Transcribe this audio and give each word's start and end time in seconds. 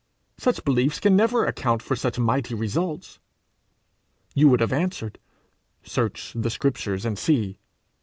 such 0.39 0.65
beliefs 0.65 0.99
can 0.99 1.15
never 1.15 1.45
account 1.45 1.83
for 1.83 1.95
such 1.95 2.17
mighty 2.17 2.55
results!' 2.55 3.19
You 4.33 4.49
would 4.49 4.59
have 4.59 4.73
answered, 4.73 5.19
'Search 5.83 6.33
the 6.35 6.49
Scriptures 6.49 7.05
and 7.05 7.19
see.' 7.19 7.59